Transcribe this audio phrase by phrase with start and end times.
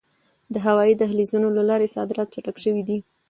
[0.53, 2.97] د هوایي دهلیزونو له لارې صادرات چټک شوي دي.